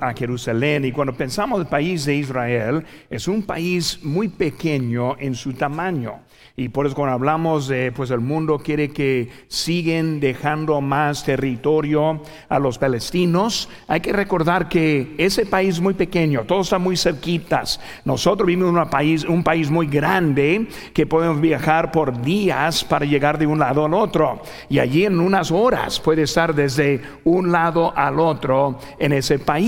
[0.00, 5.36] a Jerusalén y cuando pensamos el país de Israel es un país muy pequeño en
[5.36, 6.18] su tamaño.
[6.56, 12.20] Y por eso cuando hablamos de, pues el mundo quiere que siguen dejando más territorio
[12.48, 16.96] a los palestinos, hay que recordar que ese país es muy pequeño, todos están muy
[16.96, 17.80] cerquitas.
[18.04, 23.06] Nosotros vivimos en un país, un país muy grande que podemos viajar por días para
[23.06, 24.42] llegar de un lado al otro.
[24.68, 29.67] Y allí en unas horas puede estar desde un lado al otro en ese país.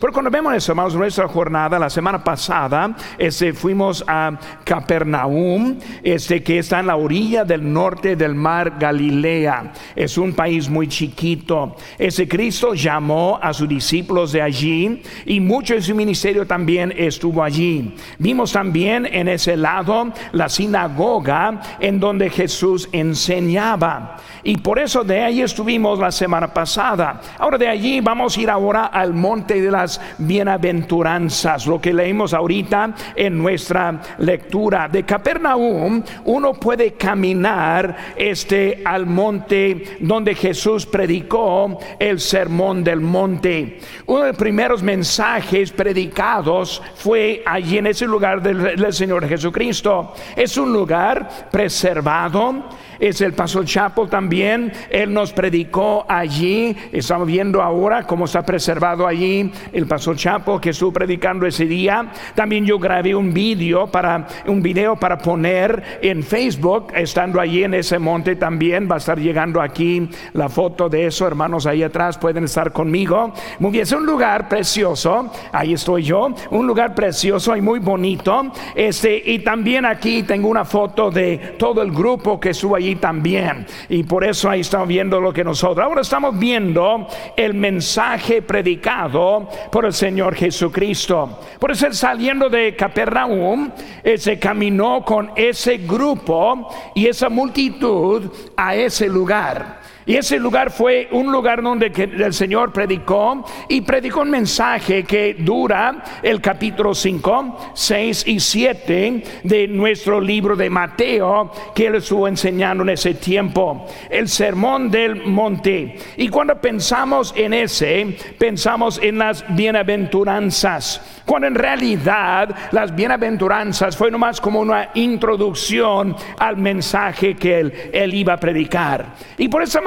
[0.00, 6.42] Pero cuando vemos eso, hermanos, nuestra jornada, la semana pasada, este, fuimos a Capernaum, este,
[6.42, 9.72] que está en la orilla del norte del mar Galilea.
[9.94, 11.76] Es un país muy chiquito.
[11.98, 17.42] Ese Cristo llamó a sus discípulos de allí y mucho de su ministerio también estuvo
[17.42, 17.94] allí.
[18.18, 24.16] Vimos también en ese lado la sinagoga en donde Jesús enseñaba.
[24.42, 27.20] Y por eso de ahí estuvimos la semana pasada.
[27.38, 32.32] Ahora de allí vamos a ir ahora al monte de las bienaventuranzas, lo que leímos
[32.32, 41.78] ahorita en nuestra lectura de Capernaum uno puede caminar este al monte donde Jesús predicó
[41.98, 43.78] el sermón del monte.
[44.06, 50.14] Uno de los primeros mensajes predicados fue allí en ese lugar del, del Señor Jesucristo.
[50.34, 52.64] Es un lugar preservado
[52.98, 54.72] es el Paso Chapo también.
[54.90, 56.76] Él nos predicó allí.
[56.92, 62.10] Estamos viendo ahora cómo está preservado allí el Paso Chapo que estuvo predicando ese día.
[62.34, 67.74] También yo grabé un video para un video para poner en Facebook, estando allí en
[67.74, 68.88] ese monte también.
[68.90, 73.32] Va a estar llegando aquí la foto de eso, hermanos, ahí atrás pueden estar conmigo.
[73.58, 75.30] Muy bien, es un lugar precioso.
[75.52, 78.52] Ahí estoy yo, un lugar precioso y muy bonito.
[78.74, 83.66] Este y también aquí tengo una foto de todo el grupo que estuvo allí también.
[83.88, 85.84] Y por eso ahí estamos viendo lo que nosotros.
[85.84, 91.40] Ahora estamos viendo el mensaje predicado por el Señor Jesucristo.
[91.58, 93.70] Por eso saliendo de Capernaum,
[94.04, 99.85] él se caminó con ese grupo y esa multitud a ese lugar.
[100.06, 105.34] Y ese lugar fue un lugar donde el Señor predicó y predicó un mensaje que
[105.34, 112.28] dura el capítulo 5, 6 y 7 de nuestro libro de Mateo que él estuvo
[112.28, 115.96] enseñando en ese tiempo, el sermón del monte.
[116.16, 124.12] Y cuando pensamos en ese, pensamos en las bienaventuranzas cuando en realidad las bienaventuranzas fue
[124.12, 129.06] nomás como una introducción al mensaje que él, él iba a predicar.
[129.36, 129.80] Y por esa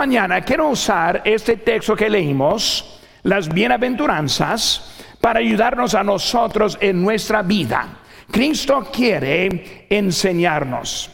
[0.45, 7.99] quiero usar este texto que leímos, las bienaventuranzas, para ayudarnos a nosotros en nuestra vida.
[8.31, 11.11] Cristo quiere enseñarnos.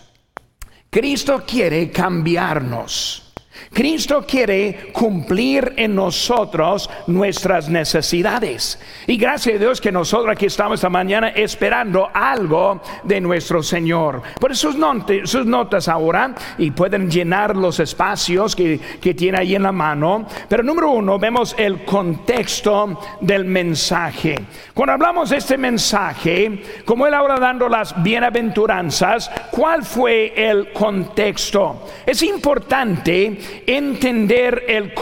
[0.90, 3.25] Cristo quiere cambiarnos.
[3.74, 8.80] Cristo quiere cumplir en nosotros nuestras necesidades.
[9.08, 14.22] Y gracias a Dios que nosotros aquí estamos esta mañana esperando algo de nuestro Señor.
[14.40, 19.56] Por sus, notas, sus notas ahora y pueden llenar los espacios que, que tiene ahí
[19.56, 20.26] en la mano.
[20.48, 24.36] Pero número uno, vemos el contexto del mensaje.
[24.74, 31.88] Cuando hablamos de este mensaje, como él ahora dando las bienaventuranzas, ¿cuál fue el contexto?
[32.06, 34.94] Es importante entender el,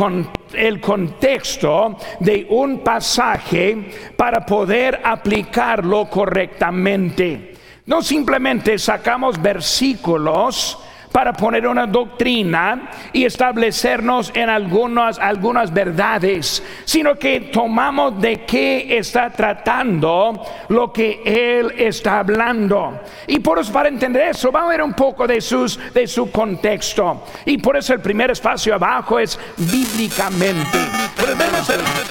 [0.53, 7.53] el contexto de un pasaje para poder aplicarlo correctamente.
[7.85, 10.79] No simplemente sacamos versículos
[11.13, 18.97] para poner una doctrina y establecernos en algunas, algunas verdades, sino que tomamos de qué
[18.97, 22.99] está tratando lo que Él está hablando.
[23.27, 26.31] Y por eso, para entender eso, vamos a ver un poco de, sus, de su
[26.31, 27.23] contexto.
[27.45, 30.79] Y por eso el primer espacio abajo es bíblicamente.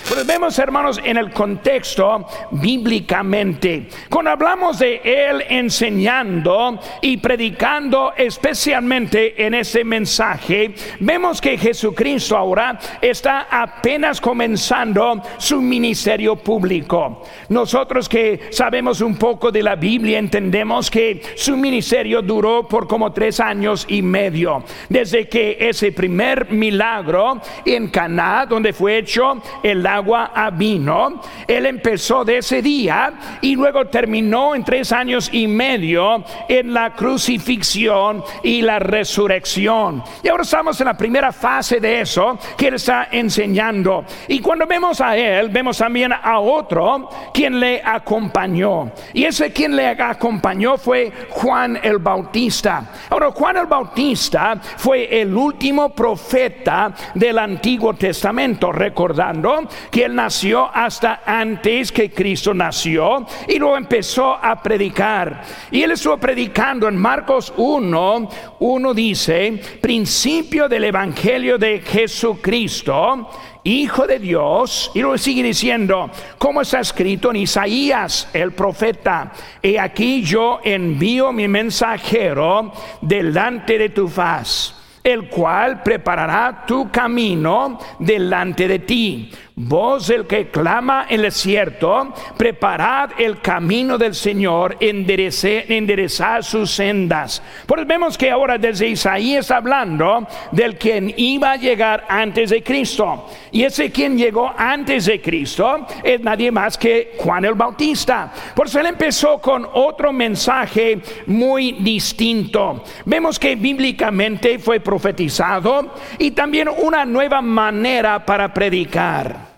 [0.08, 3.88] Pues vemos, hermanos, en el contexto bíblicamente.
[4.08, 12.78] Cuando hablamos de Él enseñando y predicando especialmente en ese mensaje, vemos que Jesucristo ahora
[13.00, 17.22] está apenas comenzando su ministerio público.
[17.48, 23.12] Nosotros que sabemos un poco de la Biblia entendemos que su ministerio duró por como
[23.12, 29.86] tres años y medio, desde que ese primer milagro en Caná, donde fue hecho el
[29.86, 35.46] agua a vino, él empezó de ese día y luego terminó en tres años y
[35.46, 40.02] medio en la crucifixión y la resurrección.
[40.22, 44.04] Y ahora estamos en la primera fase de eso que Él está enseñando.
[44.28, 48.92] Y cuando vemos a Él, vemos también a otro quien le acompañó.
[49.12, 52.90] Y ese quien le acompañó fue Juan el Bautista.
[53.10, 60.70] Ahora, Juan el Bautista fue el último profeta del Antiguo Testamento, recordando que él nació
[60.72, 65.42] hasta antes que Cristo nació y luego empezó a predicar.
[65.70, 68.28] Y él estuvo predicando en Marcos 1,
[68.60, 73.28] 1 dice, principio del Evangelio de Jesucristo
[73.64, 79.32] Hijo de Dios, y luego sigue diciendo, como está escrito en Isaías, el profeta,
[79.62, 84.74] y aquí yo envío mi mensajero delante de tu faz,
[85.04, 89.30] el cual preparará tu camino delante de ti.
[89.54, 97.42] Voz el que clama en el desierto, preparad el camino del Señor, enderezad sus sendas.
[97.66, 103.28] Pues vemos que ahora desde Isaías hablando del quien iba a llegar antes de Cristo.
[103.50, 108.32] Y ese quien llegó antes de Cristo es nadie más que Juan el Bautista.
[108.56, 112.82] Por eso él empezó con otro mensaje muy distinto.
[113.04, 119.51] Vemos que bíblicamente fue profetizado y también una nueva manera para predicar.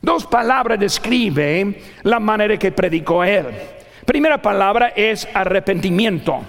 [0.00, 3.46] Dos palabras describen la manera que predicó él.
[4.04, 6.40] Primera palabra es arrepentimiento.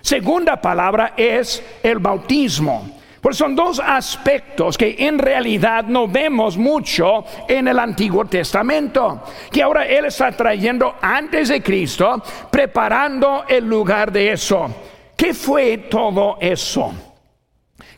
[0.00, 3.00] Segunda palabra es el bautismo.
[3.20, 9.62] Pues son dos aspectos que en realidad no vemos mucho en el Antiguo Testamento, que
[9.62, 14.74] ahora Él está trayendo antes de Cristo, preparando el lugar de eso.
[15.14, 16.94] ¿Qué fue todo eso?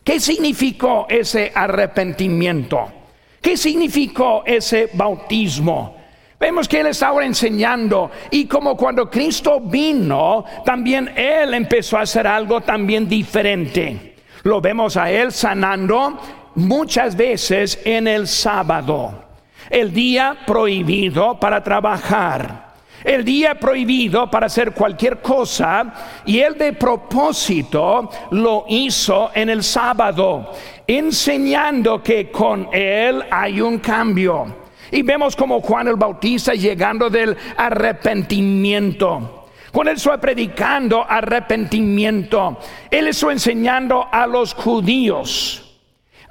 [0.03, 3.02] ¿Qué significó ese arrepentimiento?
[3.43, 5.97] ¿Qué significó ese bautismo?
[6.39, 12.25] Vemos que Él estaba enseñando y como cuando Cristo vino, también Él empezó a hacer
[12.25, 14.15] algo también diferente.
[14.43, 16.17] Lo vemos a Él sanando
[16.55, 19.25] muchas veces en el sábado,
[19.69, 22.72] el día prohibido para trabajar
[23.03, 25.93] el día prohibido para hacer cualquier cosa
[26.25, 30.51] y él de propósito lo hizo en el sábado,
[30.87, 34.63] enseñando que con él hay un cambio.
[34.91, 39.47] Y vemos como Juan el Bautista llegando del arrepentimiento.
[39.71, 42.59] Cuando él está predicando arrepentimiento,
[42.91, 45.63] él está enseñando a los judíos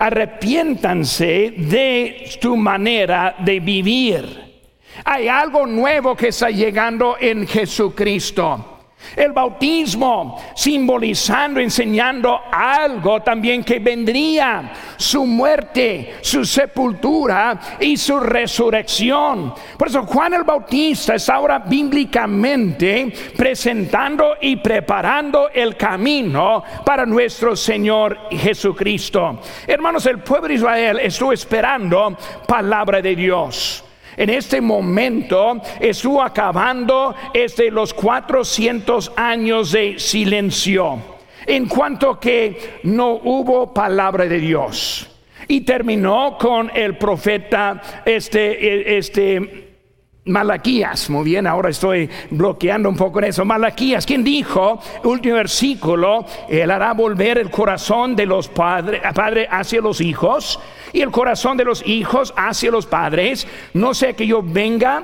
[0.02, 4.51] arrepiéntanse de tu manera de vivir.
[5.04, 8.72] Hay algo nuevo que está llegando en Jesucristo.
[9.16, 19.54] El bautismo simbolizando, enseñando algo también que vendría, su muerte, su sepultura y su resurrección.
[19.76, 27.54] Por eso Juan el Bautista está ahora bíblicamente presentando y preparando el camino para nuestro
[27.54, 29.40] Señor Jesucristo.
[29.66, 32.16] Hermanos, el pueblo de Israel estuvo esperando
[32.46, 33.84] palabra de Dios.
[34.16, 40.98] En este momento estuvo acabando este, los 400 años de silencio,
[41.46, 45.08] en cuanto que no hubo palabra de Dios.
[45.48, 49.71] Y terminó con el profeta este, este
[50.24, 53.44] Malaquías, muy bien, ahora estoy bloqueando un poco en eso.
[53.44, 59.80] Malaquías, quien dijo, último versículo, Él hará volver el corazón de los padres padre hacia
[59.80, 60.60] los hijos
[60.92, 65.02] y el corazón de los hijos hacia los padres, no sea que yo venga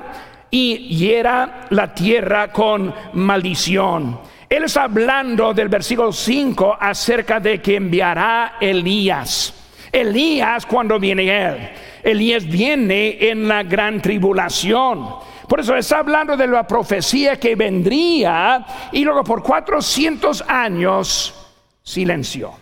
[0.51, 4.21] y hiera la tierra con maldición.
[4.47, 9.58] Él está hablando del versículo 5 acerca de que enviará Elías.
[9.91, 11.69] Elías cuando viene él.
[12.03, 15.07] Elías viene en la gran tribulación.
[15.47, 21.33] Por eso está hablando de la profecía que vendría y luego por 400 años
[21.81, 22.53] silencio.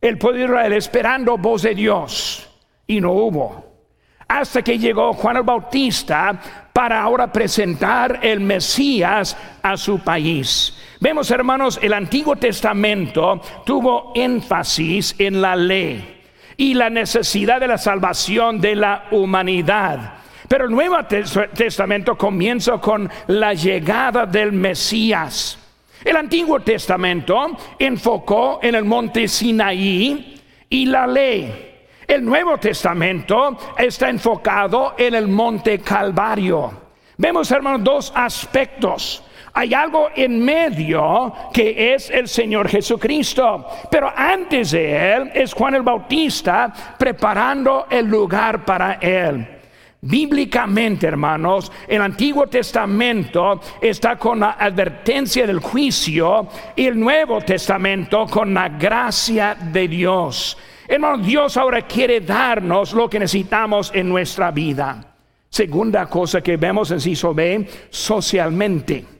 [0.00, 2.48] El pueblo de Israel esperando voz de Dios
[2.86, 3.64] y no hubo.
[4.28, 10.76] Hasta que llegó Juan el Bautista para ahora presentar el Mesías a su país.
[11.00, 16.15] Vemos hermanos, el Antiguo Testamento tuvo énfasis en la ley
[16.56, 20.14] y la necesidad de la salvación de la humanidad.
[20.48, 25.58] Pero el Nuevo Testamento comienza con la llegada del Mesías.
[26.04, 31.74] El Antiguo Testamento enfocó en el monte Sinaí y la ley.
[32.06, 36.72] El Nuevo Testamento está enfocado en el monte Calvario.
[37.16, 39.25] Vemos, hermanos, dos aspectos
[39.56, 43.66] hay algo en medio que es el Señor Jesucristo.
[43.90, 49.48] Pero antes de Él es Juan el Bautista preparando el lugar para Él.
[50.02, 58.26] Bíblicamente, hermanos, el Antiguo Testamento está con la advertencia del juicio y el Nuevo Testamento
[58.26, 60.58] con la gracia de Dios.
[60.86, 65.14] Hermano, Dios ahora quiere darnos lo que necesitamos en nuestra vida.
[65.48, 69.15] Segunda cosa que vemos en Ciso B, socialmente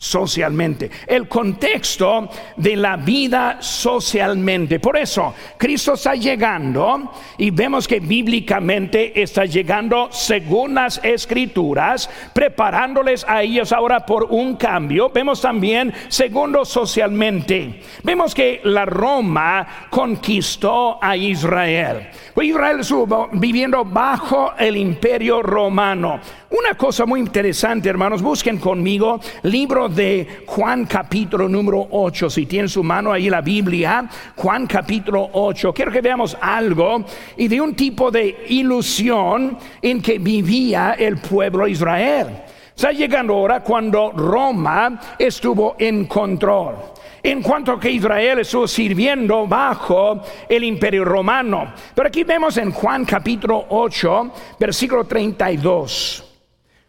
[0.00, 0.90] socialmente.
[1.06, 4.80] El contexto de la vida socialmente.
[4.80, 13.26] Por eso, Cristo está llegando y vemos que bíblicamente está llegando según las escrituras, preparándoles
[13.28, 15.10] a ellos ahora por un cambio.
[15.10, 17.82] Vemos también segundo socialmente.
[18.02, 22.08] Vemos que la Roma conquistó a Israel.
[22.42, 26.20] Israel estuvo viviendo bajo el imperio romano.
[26.50, 32.30] Una cosa muy interesante, hermanos, busquen conmigo libro de Juan capítulo número 8.
[32.30, 35.72] Si tienen su mano ahí la Biblia, Juan capítulo 8.
[35.72, 37.04] Quiero que veamos algo
[37.36, 42.28] y de un tipo de ilusión en que vivía el pueblo Israel.
[42.74, 46.76] Está llegando ahora cuando Roma estuvo en control
[47.22, 51.74] en cuanto que Israel estuvo sirviendo bajo el imperio romano.
[51.94, 56.24] Pero aquí vemos en Juan capítulo 8, versículo 32.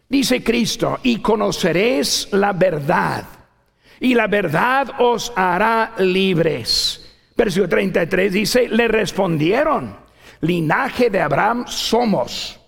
[0.07, 3.23] Dice Cristo, y conoceréis la verdad,
[3.99, 6.97] y la verdad os hará libres.
[7.35, 9.95] Versículo 33 dice, le respondieron,
[10.41, 12.59] linaje de Abraham somos,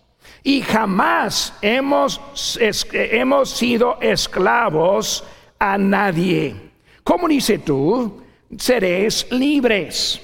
[0.41, 2.21] y jamás hemos,
[2.93, 5.25] hemos sido esclavos
[5.59, 6.62] a nadie.
[7.03, 8.21] ¿Cómo dice tú?
[8.57, 10.21] Seréis libres.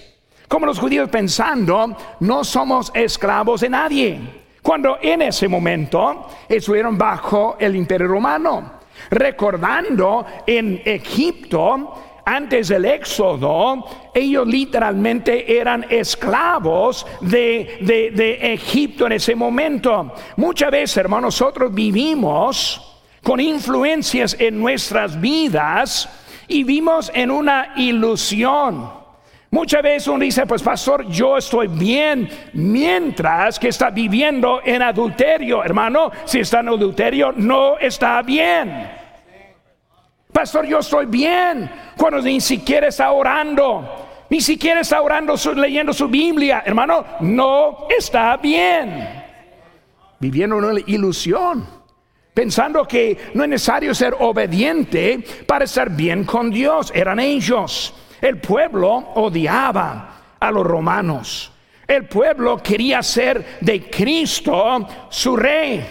[0.47, 4.19] Como los judíos pensando, no somos esclavos de nadie
[4.61, 8.79] cuando en ese momento estuvieron bajo el imperio romano.
[9.09, 19.35] Recordando en Egipto, antes del éxodo, ellos literalmente eran esclavos de, de, Egipto en ese
[19.35, 20.13] momento.
[20.35, 26.07] Muchas veces, hermanos, nosotros vivimos con influencias en nuestras vidas
[26.49, 28.99] y vivimos en una ilusión
[29.51, 35.63] Muchas veces uno dice, pues pastor, yo estoy bien mientras que está viviendo en adulterio.
[35.63, 38.91] Hermano, si está en adulterio, no está bien.
[40.31, 44.05] Pastor, yo estoy bien cuando ni siquiera está orando.
[44.29, 46.61] Ni siquiera está orando, leyendo su Biblia.
[46.63, 49.25] Hermano, no está bien.
[50.19, 51.78] Viviendo una ilusión.
[52.33, 56.91] Pensando que no es necesario ser obediente para estar bien con Dios.
[56.95, 57.93] Eran ellos.
[58.21, 61.51] El pueblo odiaba a los romanos.
[61.87, 65.83] El pueblo quería ser de Cristo su rey.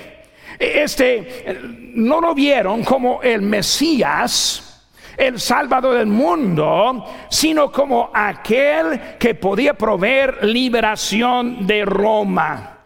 [0.59, 1.59] Este
[1.95, 9.75] no lo vieron como el Mesías, el Salvador del mundo, sino como aquel que podía
[9.75, 12.78] proveer liberación de Roma.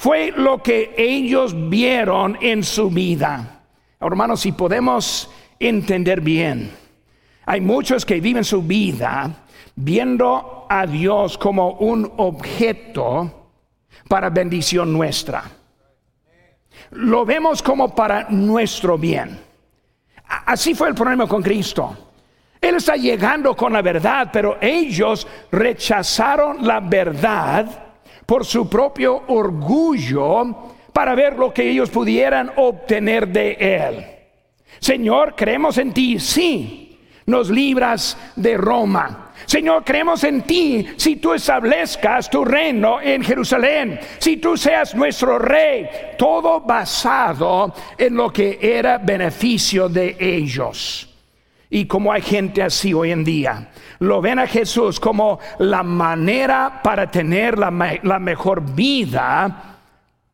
[0.00, 3.60] Fue lo que ellos vieron en su vida.
[4.00, 6.70] Hermanos, si podemos entender bien,
[7.44, 9.44] hay muchos que viven su vida
[9.76, 13.50] viendo a Dios como un objeto
[14.08, 15.44] para bendición nuestra.
[16.92, 19.38] Lo vemos como para nuestro bien.
[20.46, 22.14] Así fue el problema con Cristo.
[22.58, 27.89] Él está llegando con la verdad, pero ellos rechazaron la verdad
[28.30, 34.06] por su propio orgullo para ver lo que ellos pudieran obtener de Él.
[34.78, 36.96] Señor, creemos en ti, sí,
[37.26, 39.32] nos libras de Roma.
[39.46, 45.36] Señor, creemos en ti si tú establezcas tu reino en Jerusalén, si tú seas nuestro
[45.36, 51.10] rey, todo basado en lo que era beneficio de ellos.
[51.68, 56.80] Y como hay gente así hoy en día, lo ven a Jesús como la manera
[56.82, 59.78] para tener la, mejor vida,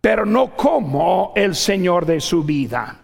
[0.01, 2.97] pero no como el Señor de su vida.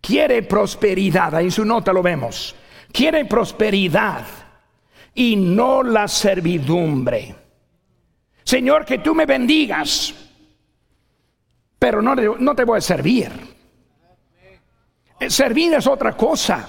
[0.00, 2.54] Quiere prosperidad, ahí en su nota lo vemos
[2.94, 4.24] quiere prosperidad
[5.14, 7.34] y no la servidumbre.
[8.44, 10.14] Señor, que tú me bendigas,
[11.76, 13.32] pero no, no te voy a servir.
[15.28, 16.68] Servir es otra cosa.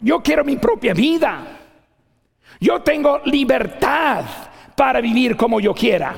[0.00, 1.58] Yo quiero mi propia vida.
[2.60, 4.24] Yo tengo libertad
[4.76, 6.14] para vivir como yo quiera.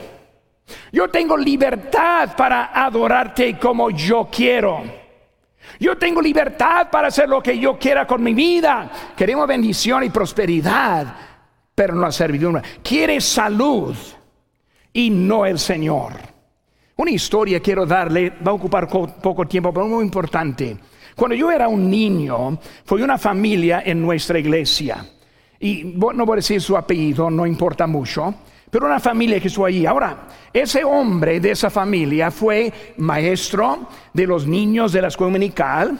[0.92, 4.82] Yo tengo libertad para adorarte como yo quiero.
[5.80, 8.90] Yo tengo libertad para hacer lo que yo quiera con mi vida.
[9.16, 11.14] Queremos bendición y prosperidad,
[11.74, 12.62] pero no la servidumbre.
[12.82, 13.96] Quiere salud
[14.92, 16.12] y no el Señor.
[16.96, 20.76] Una historia quiero darle, va a ocupar poco tiempo, pero muy importante.
[21.14, 25.06] Cuando yo era un niño, fue una familia en nuestra iglesia.
[25.60, 28.34] Y no voy a decir su apellido, no importa mucho
[28.74, 29.86] pero una familia que estuvo allí.
[29.86, 35.96] Ahora, ese hombre de esa familia fue maestro de los niños de la escuela dominical.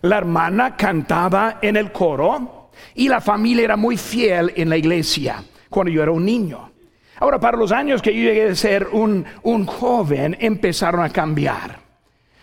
[0.00, 5.44] La hermana cantaba en el coro y la familia era muy fiel en la iglesia
[5.68, 6.70] cuando yo era un niño.
[7.20, 11.87] Ahora, para los años que yo llegué a ser un, un joven, empezaron a cambiar.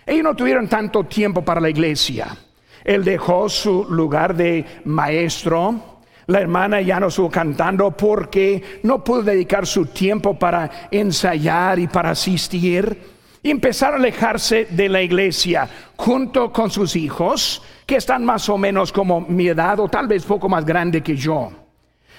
[0.06, 2.38] Ellos no tuvieron tanto tiempo para la iglesia.
[2.84, 5.96] Él dejó su lugar de maestro.
[6.28, 11.88] La hermana ya no estuvo cantando porque no pudo dedicar su tiempo para ensayar y
[11.88, 13.16] para asistir.
[13.42, 18.58] Y empezar a alejarse de la iglesia junto con sus hijos, que están más o
[18.58, 21.52] menos como mi edad o tal vez poco más grande que yo.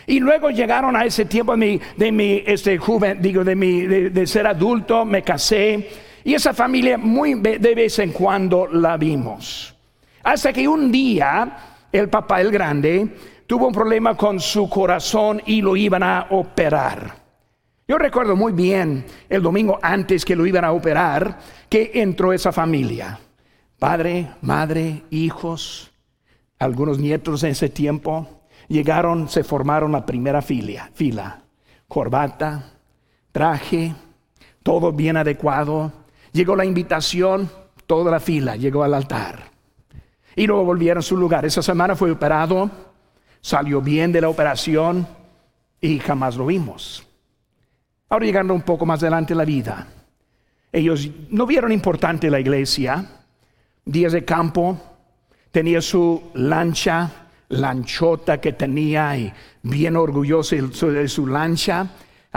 [0.07, 3.81] Y luego llegaron a ese tiempo de mi, de mi este, joven, digo, de, mi,
[3.83, 5.89] de, ser adulto, me casé.
[6.27, 9.73] Y esa familia muy de vez en cuando la vimos.
[10.25, 11.57] Hasta que un día
[11.93, 13.15] el papá, el grande,
[13.47, 17.15] tuvo un problema con su corazón y lo iban a operar.
[17.87, 22.51] Yo recuerdo muy bien el domingo antes que lo iban a operar, que entró esa
[22.51, 23.21] familia.
[23.79, 25.93] Padre, madre, hijos,
[26.59, 28.43] algunos nietos en ese tiempo.
[28.67, 31.45] Llegaron, se formaron la primera fila, fila.
[31.87, 32.73] Corbata,
[33.31, 33.95] traje,
[34.65, 36.05] todo bien adecuado.
[36.37, 37.51] Llegó la invitación,
[37.87, 39.53] toda la fila llegó al altar.
[40.35, 41.47] Y luego volvieron a su lugar.
[41.47, 42.71] Esa semana fue operado,
[43.41, 45.09] salió bien de la operación
[45.81, 47.07] y jamás lo vimos.
[48.11, 49.87] Ahora llegando un poco más adelante en la vida,
[50.71, 53.03] ellos no vieron importante la iglesia,
[53.87, 54.79] días de campo,
[55.51, 60.55] tenía su lancha, lanchota que tenía y bien orgulloso
[60.89, 61.87] de su lancha,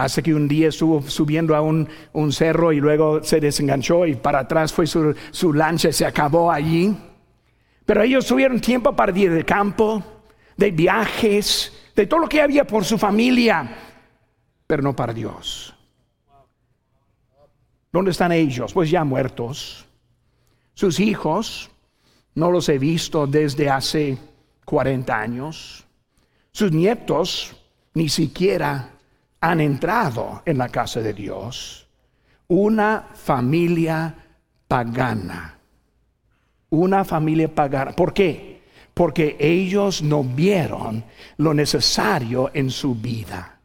[0.03, 1.88] hasta que un día estuvo subiendo a un,
[2.32, 6.96] cerro y luego se desenganchó y para atrás fue su, su lancha se acabó allí.
[7.86, 10.03] Pero ellos tuvieron tiempo para días de campo,
[10.56, 13.88] de viajes, de todo lo que había por su familia
[14.70, 15.74] pero no para Dios.
[17.91, 18.72] ¿Dónde están ellos?
[18.72, 19.88] Pues ya muertos.
[20.75, 21.72] Sus hijos,
[22.36, 24.20] no los he visto desde hace
[24.65, 25.88] 40 años.
[26.51, 27.56] Sus nietos
[27.96, 28.91] ni siquiera
[29.41, 31.88] han entrado en la casa de Dios.
[32.48, 34.15] Una familia
[34.67, 35.58] pagana.
[36.69, 37.91] Una familia pagana.
[37.91, 38.62] ¿Por qué?
[38.93, 41.03] Porque ellos no vieron
[41.38, 43.60] lo necesario en su vida.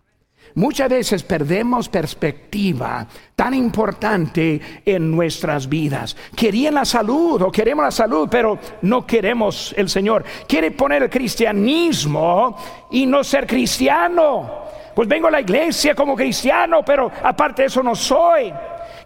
[0.56, 6.16] Muchas veces perdemos perspectiva tan importante en nuestras vidas.
[6.36, 10.24] Querían la salud o queremos la salud, pero no queremos el Señor.
[10.46, 12.56] Quiere poner el cristianismo
[12.92, 14.62] y no ser cristiano.
[14.94, 18.52] Pues vengo a la iglesia como cristiano, pero aparte de eso no soy.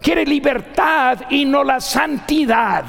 [0.01, 2.85] Quiere libertad y no la santidad.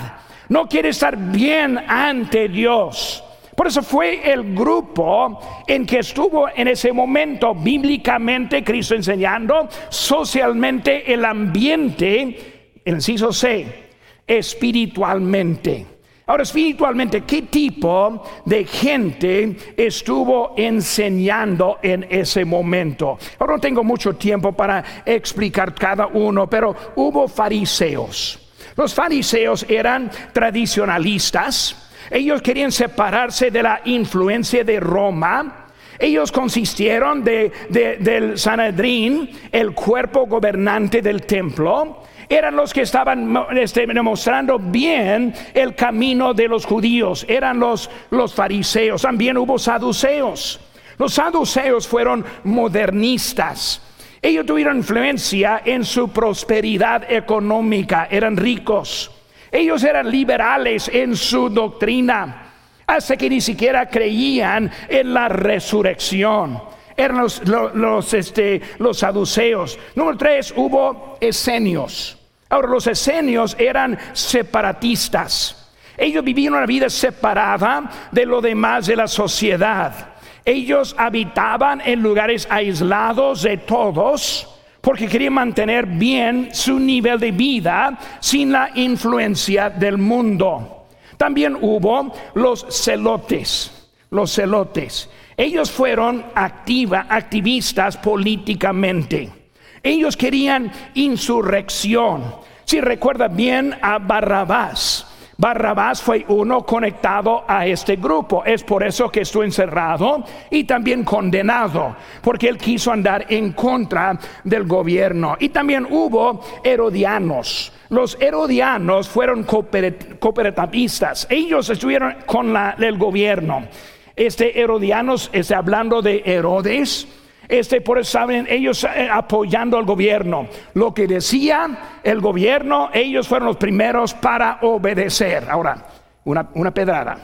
[0.48, 3.24] No quiere estar bien ante Dios.
[3.56, 11.12] Por eso fue el grupo en que estuvo en ese momento bíblicamente Cristo enseñando, socialmente
[11.12, 13.90] el ambiente, el inciso C,
[14.26, 15.99] espiritualmente.
[16.30, 23.18] Ahora, espiritualmente, ¿qué tipo de gente estuvo enseñando en ese momento?
[23.40, 28.38] Ahora no tengo mucho tiempo para explicar cada uno, pero hubo fariseos.
[28.76, 35.66] Los fariseos eran tradicionalistas ellos querían separarse de la influencia de Roma.
[35.98, 37.52] Ellos consistieron de,
[38.00, 42.04] del Sanedrín, el cuerpo gobernante del templo.
[42.30, 47.26] Eran los que estaban este, demostrando bien el camino de los judíos.
[47.28, 49.02] Eran los, los fariseos.
[49.02, 50.60] También hubo saduceos.
[50.96, 53.82] Los saduceos fueron modernistas.
[54.22, 58.06] Ellos tuvieron influencia en su prosperidad económica.
[58.08, 59.10] Eran ricos.
[59.50, 62.52] Ellos eran liberales en su doctrina,
[62.86, 66.62] hasta que ni siquiera creían en la resurrección.
[66.96, 69.76] Eran los, los, este, los saduceos.
[69.96, 72.19] Número tres, hubo esenios.
[72.50, 75.70] Ahora, los esenios eran separatistas.
[75.96, 80.08] Ellos vivían una vida separada de lo demás de la sociedad.
[80.44, 84.48] Ellos habitaban en lugares aislados de todos
[84.80, 90.86] porque quería mantener bien su nivel de vida sin la influencia del mundo.
[91.16, 95.08] También hubo los celotes, los celotes.
[95.36, 99.39] Ellos fueron activa, activistas políticamente.
[99.82, 102.34] Ellos querían insurrección.
[102.64, 105.06] Si recuerda bien a Barrabás,
[105.40, 108.44] Barrabás fue uno conectado a este grupo.
[108.44, 114.18] Es por eso que estuvo encerrado y también condenado, porque él quiso andar en contra
[114.44, 115.38] del gobierno.
[115.40, 117.72] Y también hubo herodianos.
[117.88, 121.26] Los herodianos fueron cooperativistas.
[121.30, 123.66] Ellos estuvieron con la, el gobierno.
[124.14, 127.08] Este herodianos, está hablando de Herodes,
[127.50, 130.48] este, por eso saben, ellos eh, apoyando al gobierno.
[130.74, 135.50] Lo que decía el gobierno, ellos fueron los primeros para obedecer.
[135.50, 135.84] Ahora,
[136.24, 137.18] una, una pedrada.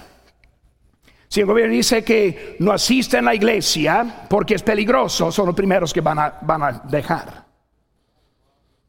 [1.29, 5.55] Si el gobierno dice que no asisten a la iglesia porque es peligroso, son los
[5.55, 7.46] primeros que van a, van a dejar.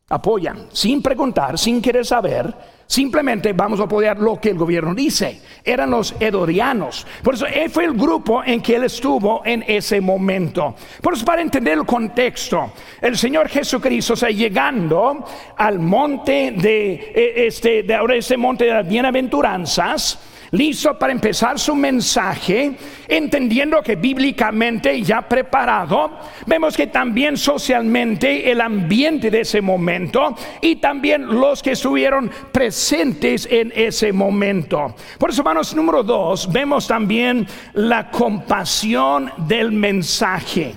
[0.09, 2.53] Apoyan, sin preguntar, sin querer saber,
[2.85, 5.41] simplemente vamos a apoyar lo que el gobierno dice.
[5.63, 7.05] Eran los edorianos.
[7.21, 10.75] Por eso él fue el grupo en que él estuvo en ese momento.
[11.01, 15.25] Por eso para entender el contexto, el Señor Jesucristo, o sea, llegando
[15.57, 20.19] al monte de e, este, de ahora ese monte de las bienaventuranzas,
[20.51, 22.75] listo para empezar su mensaje,
[23.07, 26.11] entendiendo que bíblicamente ya preparado,
[26.45, 33.47] vemos que también socialmente el ambiente de ese momento y también los que estuvieron presentes
[33.49, 34.95] en ese momento.
[35.17, 40.75] Por eso, hermanos, número dos, vemos también la compasión del mensaje.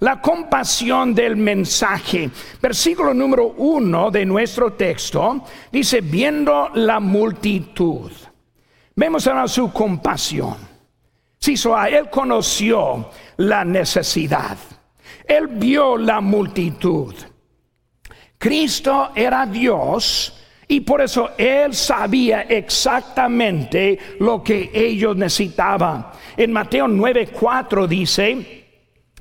[0.00, 2.30] La compasión del mensaje.
[2.62, 8.10] Versículo número uno de nuestro texto dice, viendo la multitud.
[9.00, 10.56] Vemos ahora su compasión.
[11.38, 13.08] Si a él conoció
[13.38, 14.58] la necesidad.
[15.26, 17.14] Él vio la multitud.
[18.36, 26.08] Cristo era Dios y por eso él sabía exactamente lo que ellos necesitaban.
[26.36, 28.66] En Mateo 9:4 dice,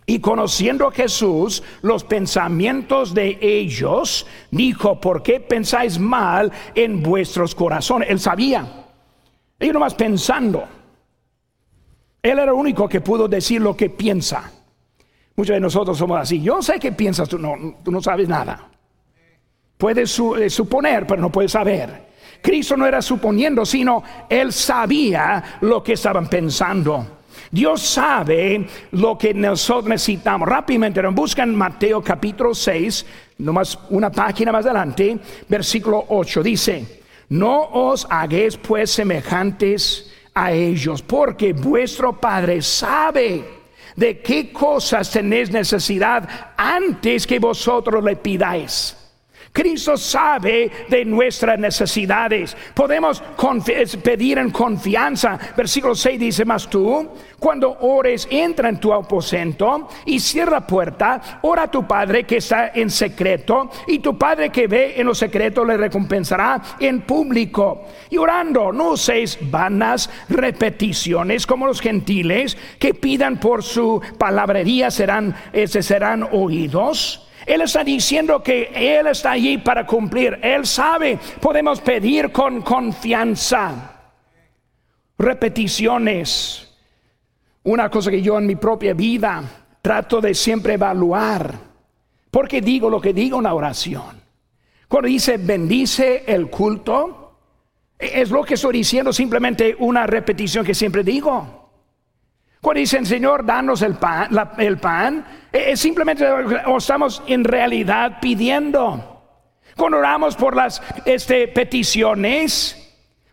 [0.06, 7.56] y conociendo a Jesús los pensamientos de ellos, dijo, ¿por qué pensáis mal en vuestros
[7.56, 8.10] corazones?
[8.10, 8.89] Él sabía.
[9.60, 10.64] Ellos nomás pensando.
[12.22, 14.52] Él era el único que pudo decir lo que piensa.
[15.36, 16.42] Muchos de nosotros somos así.
[16.42, 18.70] Yo sé que piensas, tú no, tú no sabes nada.
[19.78, 22.10] Puedes eh, suponer, pero no puedes saber.
[22.42, 27.20] Cristo no era suponiendo, sino él sabía lo que estaban pensando.
[27.52, 30.48] Dios sabe lo que nosotros necesitamos.
[30.48, 33.06] Rápidamente, buscan Mateo capítulo 6,
[33.40, 35.18] nomás una página más adelante,
[35.48, 36.44] versículo 8.
[36.44, 36.99] Dice,
[37.30, 43.44] no os hagáis pues semejantes a ellos, porque vuestro Padre sabe
[43.96, 48.96] de qué cosas tenéis necesidad antes que vosotros le pidáis.
[49.52, 52.56] Cristo sabe de nuestras necesidades.
[52.74, 53.22] Podemos
[54.04, 55.38] pedir en confianza.
[55.56, 57.10] Versículo 6 dice más tú,
[57.40, 62.72] cuando ores, entra en tu aposento y cierra puerta, ora a tu Padre que está
[62.76, 67.86] en secreto y tu Padre que ve en lo secreto le recompensará en público.
[68.10, 75.36] Y orando, no uséis vanas repeticiones como los gentiles que pidan por su palabrería serán,
[75.54, 77.29] ese serán oídos.
[77.50, 80.38] Él está diciendo que Él está allí para cumplir.
[80.44, 84.02] Él sabe, podemos pedir con confianza.
[85.18, 86.72] Repeticiones.
[87.64, 89.42] Una cosa que yo en mi propia vida
[89.82, 91.56] trato de siempre evaluar.
[92.30, 94.22] Porque digo lo que digo en la oración.
[94.88, 97.34] Cuando dice bendice el culto,
[97.98, 101.59] es lo que estoy diciendo simplemente una repetición que siempre digo.
[102.62, 106.26] Cuando dicen, Señor, danos el pan, el pan es simplemente
[106.78, 109.16] estamos en realidad pidiendo.
[109.78, 112.76] Cuando oramos por las este, peticiones,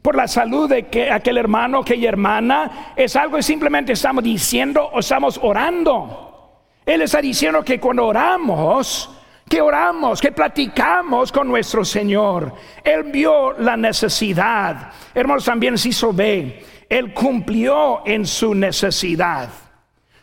[0.00, 4.88] por la salud de que, aquel hermano, aquella hermana, es algo que simplemente estamos diciendo
[4.92, 6.62] o estamos orando.
[6.84, 9.10] Él está diciendo que cuando oramos,
[9.48, 12.52] que oramos, que platicamos con nuestro Señor.
[12.84, 14.92] Él vio la necesidad.
[15.12, 19.48] Hermanos, también se hizo ve él cumplió en su necesidad.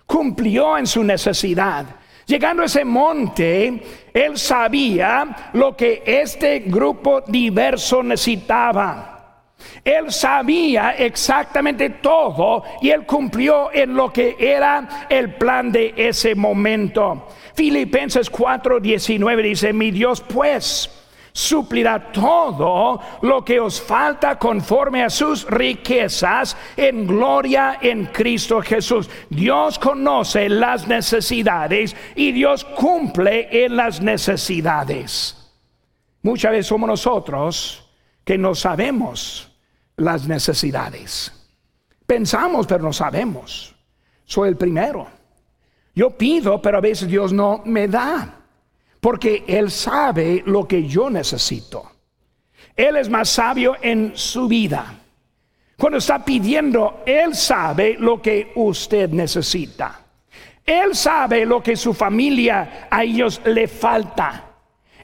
[0.06, 1.86] Cumplió en su necesidad.
[2.26, 9.10] Llegando a ese monte, él sabía lo que este grupo diverso necesitaba.
[9.84, 16.36] Él sabía exactamente todo y él cumplió en lo que era el plan de ese
[16.36, 17.28] momento.
[17.54, 21.03] Filipenses 4:19 dice, mi Dios pues
[21.34, 29.10] suplirá todo lo que os falta conforme a sus riquezas en gloria en Cristo Jesús.
[29.30, 35.36] Dios conoce las necesidades y Dios cumple en las necesidades.
[36.22, 37.92] Muchas veces somos nosotros
[38.24, 39.52] que no sabemos
[39.98, 41.32] las necesidades.
[42.06, 43.76] Pensamos, pero no sabemos.
[44.24, 45.08] Soy el primero.
[45.96, 48.43] Yo pido, pero a veces Dios no me da
[49.04, 51.92] porque Él sabe lo que yo necesito.
[52.74, 54.98] Él es más sabio en su vida.
[55.78, 60.00] Cuando está pidiendo, Él sabe lo que usted necesita.
[60.66, 64.46] Él sabe lo que su familia a ellos le falta.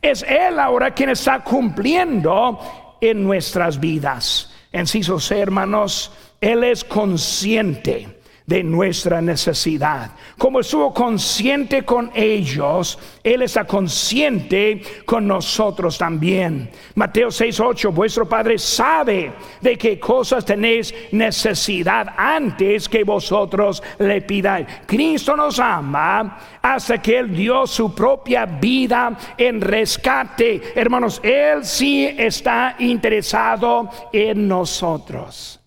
[0.02, 4.50] Es Él ahora quien está cumpliendo en nuestras vidas.
[4.72, 8.19] En sus hermanos, Él es consciente
[8.50, 10.10] de nuestra necesidad.
[10.36, 16.72] Como estuvo consciente con ellos, Él está consciente con nosotros también.
[16.96, 24.66] Mateo 6:8, vuestro Padre sabe de qué cosas tenéis necesidad antes que vosotros le pidáis.
[24.88, 30.74] Cristo nos ama hasta que Él dio su propia vida en rescate.
[30.74, 35.59] Hermanos, Él sí está interesado en nosotros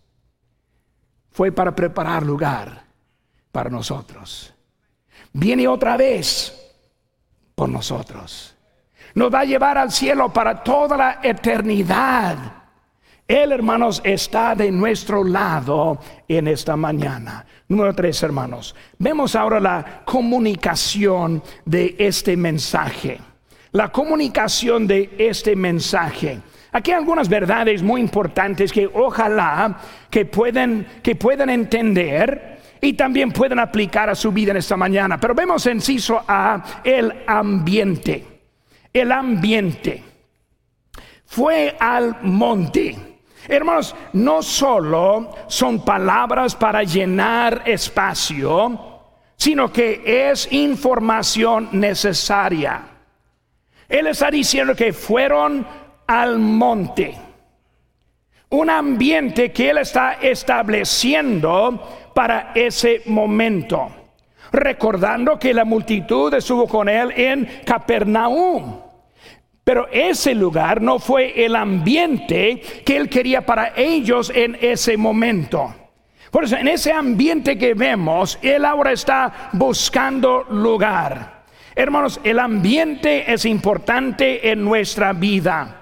[1.33, 2.85] fue para preparar lugar
[3.51, 4.53] para nosotros.
[5.33, 6.59] Viene otra vez
[7.55, 8.55] por nosotros.
[9.14, 12.37] Nos va a llevar al cielo para toda la eternidad.
[13.29, 17.47] Él, hermanos, está de nuestro lado en esta mañana.
[17.68, 18.75] Número tres, hermanos.
[18.99, 23.18] Vemos ahora la comunicación de este mensaje.
[23.71, 26.40] La comunicación de este mensaje.
[26.72, 31.16] Aquí hay algunas verdades muy importantes que ojalá que puedan, que
[31.50, 35.18] entender y también puedan aplicar a su vida en esta mañana.
[35.20, 38.26] Pero vemos en inciso A el ambiente.
[38.92, 40.02] El ambiente.
[41.26, 42.96] Fue al monte.
[43.46, 48.80] Hermanos, no solo son palabras para llenar espacio,
[49.37, 52.82] sino que es información necesaria.
[53.88, 55.66] Él está diciendo que fueron
[56.20, 57.14] al monte.
[58.51, 63.88] Un ambiente que Él está estableciendo para ese momento.
[64.53, 68.79] Recordando que la multitud estuvo con Él en Capernaum.
[69.64, 75.75] Pero ese lugar no fue el ambiente que Él quería para ellos en ese momento.
[76.31, 81.44] Por eso, en ese ambiente que vemos, Él ahora está buscando lugar.
[81.75, 85.82] Hermanos, el ambiente es importante en nuestra vida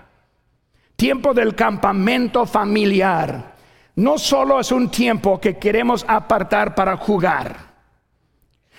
[1.01, 3.55] tiempo del campamento familiar
[3.97, 7.57] no solo es un tiempo que queremos apartar para jugar.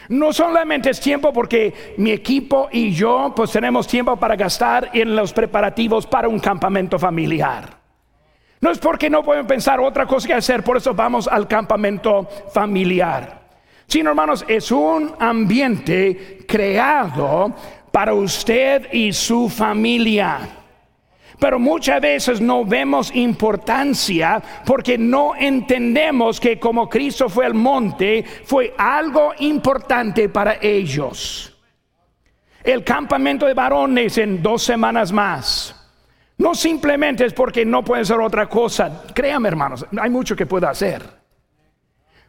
[0.10, 5.16] No solamente es tiempo porque mi equipo y yo pues tenemos tiempo para gastar en
[5.16, 7.76] los preparativos para un campamento familiar.
[8.60, 12.30] No es porque no pueden pensar otra cosa que hacer, por eso vamos al campamento
[12.54, 13.48] familiar.
[13.88, 17.52] Sino hermanos, es un ambiente creado
[17.92, 20.61] para usted y su familia.
[21.42, 28.24] Pero muchas veces no vemos importancia porque no entendemos que como Cristo fue al monte,
[28.44, 31.60] fue algo importante para ellos.
[32.64, 35.76] El campamento de varones en dos semanas más.
[36.38, 39.06] No simplemente es porque no puede ser otra cosa.
[39.12, 41.02] Créame hermanos, hay mucho que pueda hacer.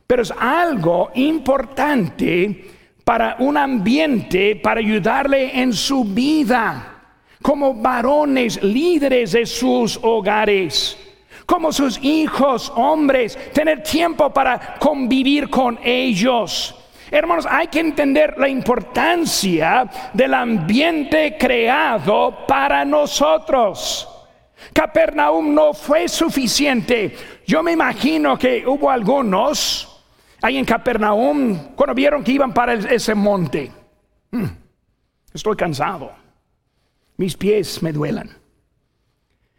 [0.07, 2.65] Pero es algo importante
[3.05, 6.92] para un ambiente, para ayudarle en su vida
[7.43, 10.97] como varones líderes de sus hogares,
[11.45, 16.75] como sus hijos, hombres, tener tiempo para convivir con ellos.
[17.11, 24.09] Hermanos, hay que entender la importancia del ambiente creado para nosotros.
[24.73, 27.15] Capernaum no fue suficiente.
[27.47, 29.89] Yo me imagino que hubo algunos
[30.41, 33.71] ahí en Capernaum cuando vieron que iban para ese monte.
[34.31, 34.47] Hmm,
[35.35, 36.22] estoy cansado
[37.17, 38.31] mis pies me duelan.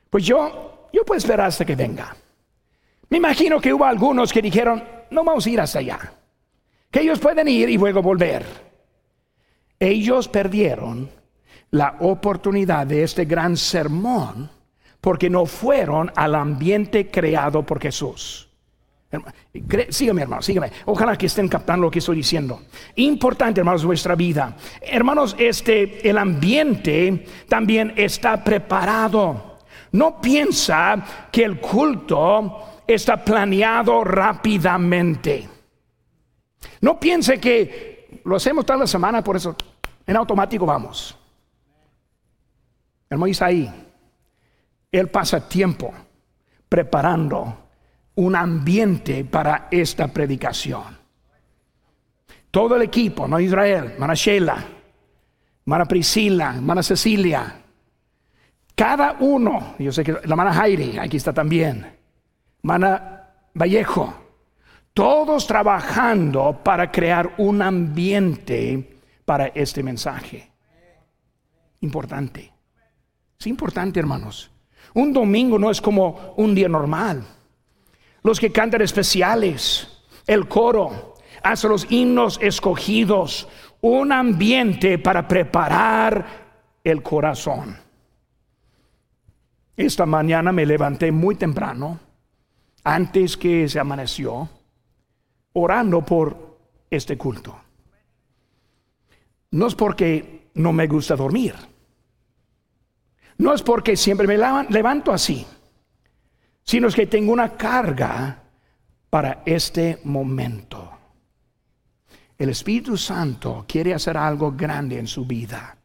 [0.09, 2.15] Pues yo, yo puedo esperar hasta que venga.
[3.09, 6.13] Me imagino que hubo algunos que dijeron, no vamos a ir hasta allá.
[6.89, 8.45] Que ellos pueden ir y luego volver.
[9.79, 11.09] Ellos perdieron
[11.71, 14.49] la oportunidad de este gran sermón
[15.01, 18.47] porque no fueron al ambiente creado por Jesús.
[19.89, 20.71] Sígueme, hermano, sígueme.
[20.85, 22.63] Ojalá que estén captando lo que estoy diciendo.
[22.95, 24.55] Importante, hermanos, nuestra vida.
[24.81, 29.59] Hermanos, este, el ambiente también está preparado.
[29.91, 35.47] No piensa que el culto está planeado rápidamente.
[36.81, 39.55] No piense que lo hacemos toda la semana, por eso
[40.05, 41.17] en automático vamos.
[43.09, 43.71] Hermano Isaí,
[44.91, 45.93] él pasa tiempo
[46.67, 47.62] preparando
[48.15, 50.97] un ambiente para esta predicación.
[52.51, 54.63] Todo el equipo, no Israel, hermana Sheila,
[55.65, 57.61] hermana Priscila, hermana Cecilia,
[58.75, 61.85] cada uno, yo sé que la hermana Jairi, aquí está también,
[62.63, 64.13] hermana Vallejo,
[64.93, 70.51] todos trabajando para crear un ambiente para este mensaje.
[71.81, 72.51] Importante.
[73.39, 74.51] Es importante, hermanos.
[74.93, 77.25] Un domingo no es como un día normal
[78.23, 79.87] los que cantan especiales,
[80.25, 83.47] el coro, hasta los himnos escogidos,
[83.81, 86.25] un ambiente para preparar
[86.83, 87.77] el corazón.
[89.75, 91.99] Esta mañana me levanté muy temprano,
[92.83, 94.49] antes que se amaneció.
[95.55, 96.57] orando por
[96.89, 97.55] este culto.
[99.51, 101.53] No es porque no me gusta dormir.
[103.37, 104.35] No es porque siempre me
[104.69, 105.45] levanto así,
[106.63, 108.41] sino es que tengo una carga
[109.09, 110.89] para este momento.
[112.37, 115.77] El Espíritu Santo quiere hacer algo grande en su vida.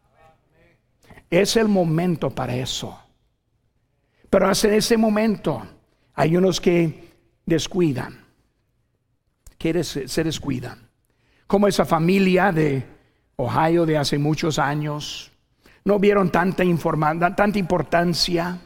[1.31, 2.99] Es el momento para eso.
[4.31, 5.62] Pero hasta ese momento
[6.14, 7.12] hay unos que
[7.45, 8.25] descuidan,
[9.57, 10.88] que se descuidan.
[11.47, 12.85] Como esa familia de
[13.37, 15.31] Ohio de hace muchos años,
[15.85, 16.64] no vieron tanta,
[17.35, 18.59] tanta importancia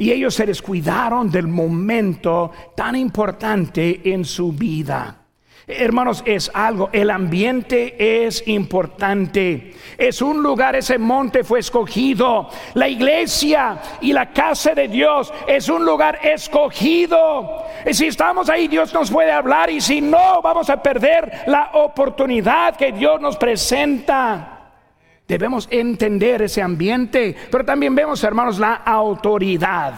[0.00, 5.18] y ellos se descuidaron del momento tan importante en su vida.
[5.66, 9.74] Hermanos, es algo, el ambiente es importante.
[9.98, 12.48] Es un lugar, ese monte fue escogido.
[12.72, 17.66] La iglesia y la casa de Dios es un lugar escogido.
[17.84, 21.72] Y si estamos ahí, Dios nos puede hablar y si no, vamos a perder la
[21.74, 24.59] oportunidad que Dios nos presenta.
[25.30, 29.94] Debemos entender ese ambiente, pero también vemos, hermanos, la autoridad.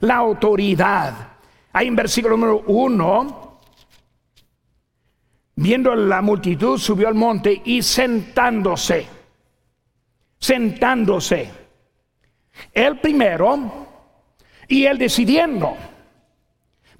[0.00, 1.14] La autoridad.
[1.72, 3.58] Hay en versículo número uno,
[5.54, 9.06] viendo la multitud, subió al monte y sentándose,
[10.38, 11.50] sentándose,
[12.74, 13.86] el primero
[14.68, 15.74] y él decidiendo,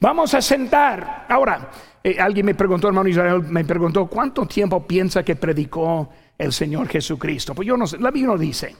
[0.00, 1.26] vamos a sentar.
[1.28, 1.70] Ahora,
[2.02, 6.08] eh, alguien me preguntó, hermano Israel, me preguntó, ¿cuánto tiempo piensa que predicó
[6.38, 7.54] el Señor Jesucristo?
[7.54, 8.74] Pues yo no sé, la Biblia no dice,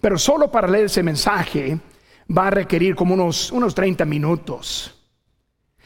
[0.00, 1.78] pero solo para leer ese mensaje
[2.36, 4.92] va a requerir como unos, unos 30 minutos.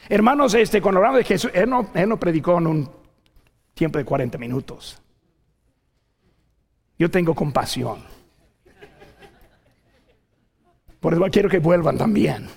[0.09, 2.89] Hermanos, este, cuando hablamos de Jesús, él no, él no predicó en un
[3.73, 5.01] tiempo de 40 minutos.
[6.97, 8.03] Yo tengo compasión.
[10.99, 12.47] Por eso quiero que vuelvan también.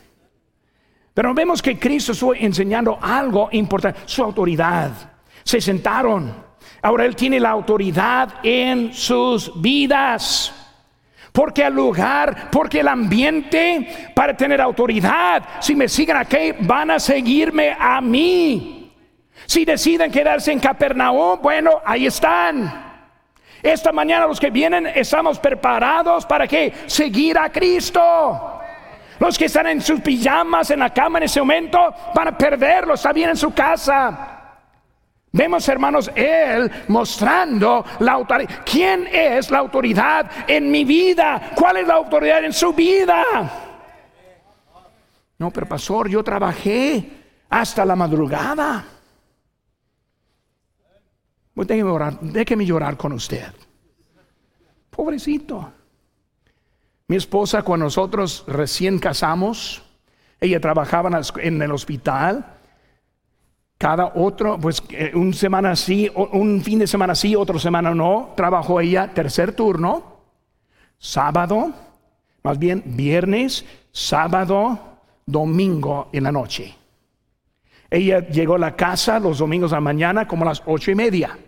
[1.14, 4.92] Pero vemos que Cristo estuvo enseñando algo importante, su autoridad.
[5.44, 6.43] Se sentaron.
[6.84, 10.52] Ahora Él tiene la autoridad en sus vidas.
[11.32, 17.00] Porque el lugar, porque el ambiente para tener autoridad, si me siguen aquí, van a
[17.00, 18.92] seguirme a mí.
[19.46, 23.00] Si deciden quedarse en Capernaum, bueno, ahí están.
[23.62, 28.60] Esta mañana los que vienen estamos preparados para que seguir a Cristo.
[29.20, 32.92] Los que están en sus pijamas en la cama en ese momento van a perderlo,
[32.92, 34.33] está bien en su casa.
[35.34, 38.62] Vemos, hermanos, Él mostrando la autoridad.
[38.64, 41.50] ¿Quién es la autoridad en mi vida?
[41.56, 43.24] ¿Cuál es la autoridad en su vida?
[45.36, 47.10] No, pero pastor, yo trabajé
[47.50, 48.84] hasta la madrugada.
[51.52, 53.52] Pues déjeme orar, déjeme llorar con usted.
[54.88, 55.72] Pobrecito.
[57.08, 59.82] Mi esposa, cuando nosotros recién casamos,
[60.38, 62.54] ella trabajaba en el hospital.
[63.78, 68.32] Cada otro, pues eh, un semana sí, un fin de semana sí, otra semana no.
[68.36, 70.20] Trabajó ella tercer turno,
[70.98, 71.72] sábado,
[72.42, 74.78] más bien viernes, sábado,
[75.26, 76.74] domingo en la noche.
[77.90, 81.38] Ella llegó a la casa los domingos a la mañana como las ocho y media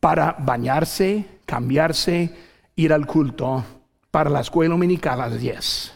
[0.00, 2.34] para bañarse, cambiarse,
[2.76, 3.64] ir al culto
[4.10, 5.92] para la escuela dominical a las diez.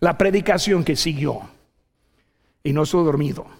[0.00, 1.40] La predicación que siguió.
[2.62, 3.59] Y no estoy dormido.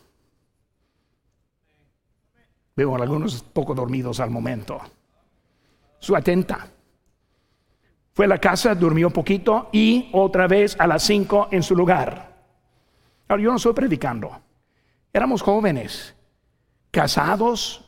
[2.81, 4.81] Veo algunos poco dormidos al momento.
[5.99, 6.67] Su atenta.
[8.15, 12.39] Fue a la casa, durmió poquito y otra vez a las cinco en su lugar.
[13.29, 14.31] Ahora yo no estoy predicando.
[15.13, 16.15] Éramos jóvenes,
[16.91, 17.85] casados,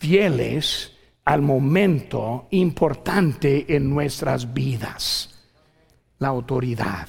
[0.00, 0.92] fieles
[1.24, 5.44] al momento importante en nuestras vidas.
[6.18, 7.06] La autoridad.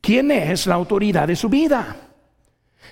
[0.00, 1.94] ¿Quién es la autoridad de su vida?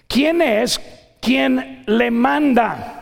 [0.06, 0.78] ¿Quién es
[1.22, 2.98] quien le manda?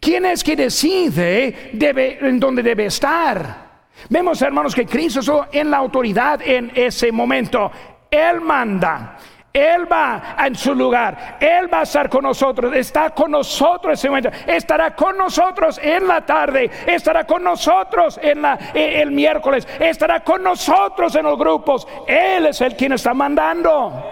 [0.00, 3.66] ¿Quién es que decide debe, en dónde debe estar?
[4.08, 7.70] Vemos, hermanos, que Cristo en la autoridad en ese momento.
[8.10, 9.16] Él manda.
[9.56, 13.92] Él va en su lugar, Él va a estar con nosotros, está con nosotros en
[13.92, 19.12] ese momento, estará con nosotros en la tarde, estará con nosotros en la, eh, el
[19.12, 21.88] miércoles, estará con nosotros en los grupos.
[22.06, 24.04] Él es el quien está mandando.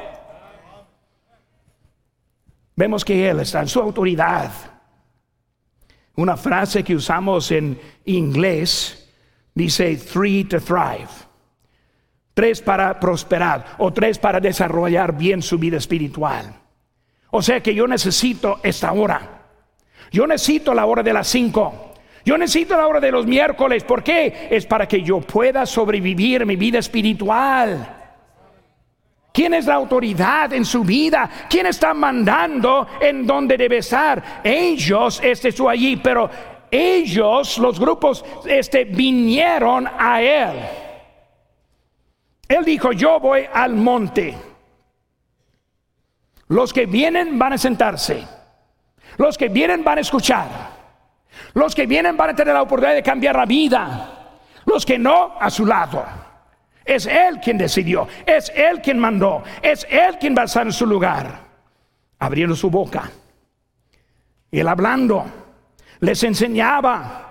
[2.75, 4.51] Vemos que Él está en su autoridad.
[6.17, 9.11] Una frase que usamos en inglés
[9.55, 11.09] dice, three to thrive
[12.35, 16.53] tres para prosperar o tres para desarrollar bien su vida espiritual.
[17.31, 19.43] O sea que yo necesito esta hora.
[20.11, 21.93] Yo necesito la hora de las cinco.
[22.25, 23.85] Yo necesito la hora de los miércoles.
[23.85, 24.49] ¿Por qué?
[24.51, 28.04] Es para que yo pueda sobrevivir mi vida espiritual.
[29.35, 31.29] ¿Quién es la autoridad en su vida?
[31.51, 34.41] ¿Quién está mandando en donde debe estar?
[34.45, 36.31] Ellos, este su allí, pero
[36.71, 40.53] ellos, los grupos, este, vinieron a él.
[42.47, 44.37] Él dijo, yo voy al monte.
[46.47, 48.25] Los que vienen van a sentarse.
[49.17, 50.47] Los que vienen van a escuchar.
[51.55, 54.29] Los que vienen van a tener la oportunidad de cambiar la vida.
[54.65, 56.24] Los que no, a su lado.
[56.85, 58.07] Es Él quien decidió.
[58.27, 59.43] Es Él quien mandó.
[59.63, 61.41] Es Él quien va a estar en su lugar.
[62.19, 63.11] Abriendo su boca.
[64.51, 65.25] Él hablando.
[66.01, 67.25] Les enseñaba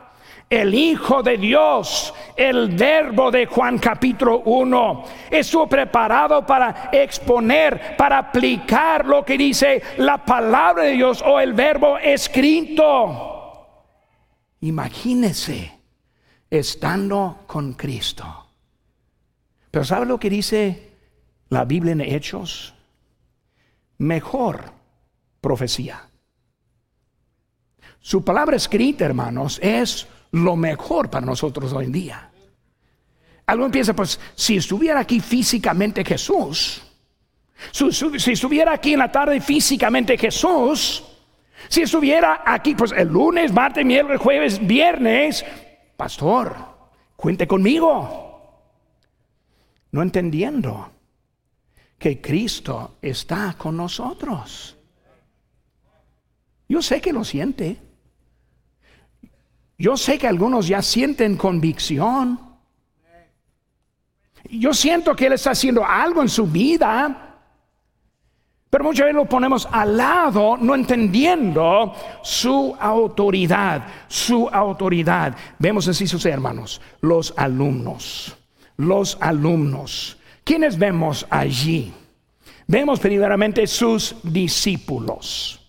[0.49, 8.19] el Hijo de Dios, el verbo de Juan capítulo 1, estuvo preparado para exponer, para
[8.19, 13.33] aplicar lo que dice la palabra de Dios o el verbo escrito.
[14.61, 15.71] Imagínese
[16.49, 18.42] estando con Cristo.
[19.73, 20.91] Pero ¿sabe lo que dice
[21.49, 22.75] la Biblia en Hechos?
[23.97, 24.71] Mejor
[25.41, 26.11] profecía.
[27.99, 32.29] Su palabra escrita, hermanos, es lo mejor para nosotros hoy en día.
[33.47, 36.83] Alguien piensa, pues si estuviera aquí físicamente Jesús,
[37.71, 41.03] si estuviera aquí en la tarde físicamente Jesús,
[41.67, 45.43] si estuviera aquí pues el lunes, martes, miércoles, jueves, viernes,
[45.97, 46.55] pastor,
[47.15, 48.32] cuente conmigo.
[49.93, 50.91] No entendiendo
[51.97, 54.75] que Cristo está con nosotros.
[56.67, 57.77] Yo sé que lo siente.
[59.77, 62.39] Yo sé que algunos ya sienten convicción.
[64.49, 67.39] Yo siento que Él está haciendo algo en su vida.
[68.71, 75.37] Pero muchas veces lo ponemos al lado, no entendiendo su autoridad, su autoridad.
[75.59, 78.35] Vemos así sus hermanos, los alumnos,
[78.77, 80.17] los alumnos.
[80.43, 81.93] ¿Quiénes vemos allí?
[82.67, 85.59] Vemos primeramente sus discípulos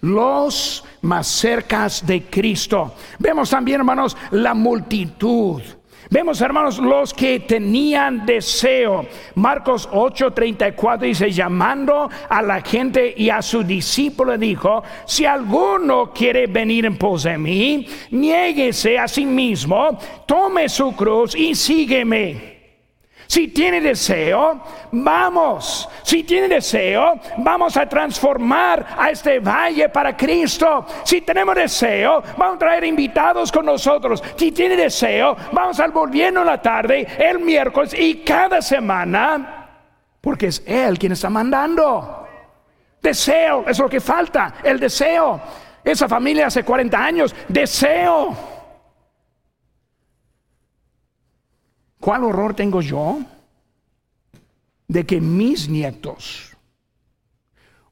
[0.00, 2.94] los más cercas de Cristo.
[3.18, 5.62] Vemos también, hermanos, la multitud.
[6.10, 9.06] Vemos, hermanos, los que tenían deseo.
[9.34, 16.46] Marcos 8:34 dice, llamando a la gente y a su discípulo dijo, si alguno quiere
[16.46, 22.47] venir en pos de mí, niéguese a sí mismo, tome su cruz y sígueme.
[23.28, 24.58] Si tiene deseo,
[24.90, 25.86] vamos.
[26.02, 30.86] Si tiene deseo, vamos a transformar a este valle para Cristo.
[31.04, 34.24] Si tenemos deseo, vamos a traer invitados con nosotros.
[34.34, 39.68] Si tiene deseo, vamos al volviendo la tarde, el miércoles y cada semana,
[40.22, 42.26] porque es Él quien está mandando.
[43.02, 45.38] Deseo, es lo que falta, el deseo.
[45.84, 48.57] Esa familia hace 40 años, deseo.
[52.08, 53.20] ¿Cuál horror tengo yo?
[54.86, 56.56] De que mis nietos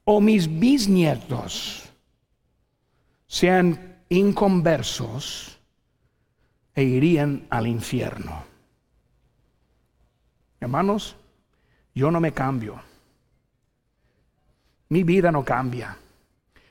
[0.05, 1.87] o mis bisnietos
[3.27, 5.59] sean inconversos
[6.73, 8.43] e irían al infierno.
[10.61, 11.15] Hermanos,
[11.93, 12.81] yo no me cambio.
[14.89, 15.95] Mi vida no cambia.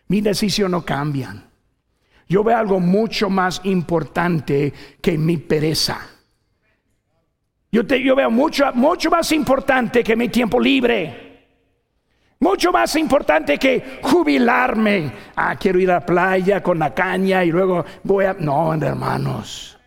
[0.09, 1.44] Mi decisión no cambia.
[2.28, 6.15] Yo veo algo mucho más importante que mi pereza.
[7.85, 11.27] Yo, veo mucho, mucho más importante que mi tiempo libre.
[12.41, 15.12] Mucho más importante que jubilarme.
[15.37, 18.33] Ah, quiero ir a la playa con la caña y luego voy a...
[18.33, 19.79] No, hermanos.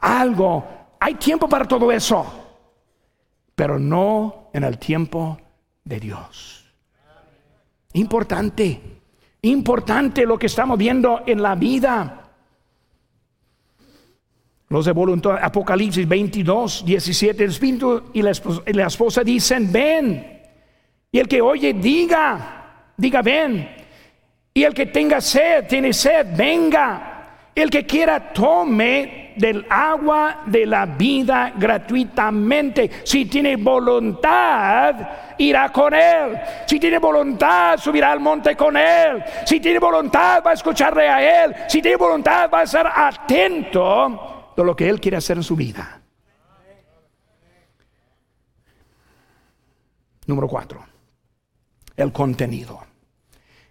[0.00, 0.96] Algo.
[0.98, 2.26] Hay tiempo para todo eso.
[3.54, 5.38] Pero no en el tiempo
[5.84, 6.74] de Dios.
[7.92, 8.80] Importante.
[9.42, 12.29] Importante lo que estamos viendo en la vida.
[14.72, 20.42] Los de voluntad, Apocalipsis 22, 17, el Espíritu y la, esposa, dicen, ven.
[21.10, 23.68] Y el que oye, diga, diga, ven.
[24.54, 27.48] Y el que tenga sed, tiene sed, venga.
[27.52, 32.88] El que quiera, tome del agua de la vida gratuitamente.
[33.02, 34.94] Si tiene voluntad,
[35.38, 36.38] irá con él.
[36.64, 39.20] Si tiene voluntad, subirá al monte con él.
[39.44, 41.56] Si tiene voluntad, va a escucharle a él.
[41.66, 46.02] Si tiene voluntad, va a estar atento lo que Él quiere hacer en su vida.
[50.26, 50.84] Número cuatro,
[51.96, 52.80] el contenido.